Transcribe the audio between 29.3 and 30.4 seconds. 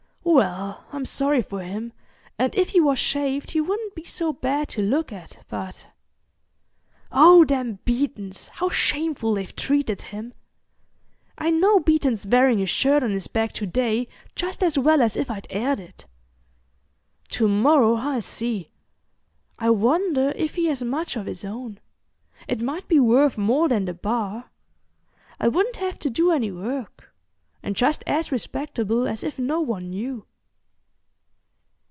no one knew."